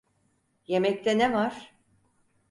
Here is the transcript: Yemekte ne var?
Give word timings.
Yemekte 0.67 1.17
ne 1.17 1.33
var? 1.33 1.73